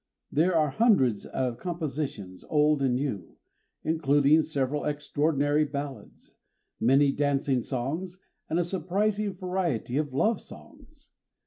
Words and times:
There 0.31 0.55
are 0.57 0.71
hundreds 0.71 1.27
of 1.27 1.59
compositions, 1.59 2.43
old 2.49 2.81
and 2.81 2.95
new, 2.95 3.37
including 3.83 4.41
several 4.41 4.83
extraordinary 4.83 5.63
ballads, 5.63 6.33
many 6.79 7.11
dancing 7.11 7.61
songs, 7.61 8.17
and 8.49 8.57
a 8.57 8.63
surprising 8.63 9.35
variety 9.35 9.97
of 9.97 10.11
love 10.11 10.41
songs. 10.41 11.09